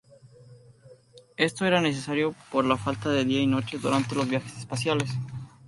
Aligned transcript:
Esto 1.37 1.63
era 1.63 1.79
necesario 1.79 2.33
por 2.51 2.65
la 2.65 2.75
falta 2.75 3.11
de 3.11 3.23
día 3.23 3.39
y 3.39 3.45
noche 3.45 3.77
durante 3.77 4.15
los 4.15 4.27
viajes 4.27 4.57
espaciales. 4.57 5.11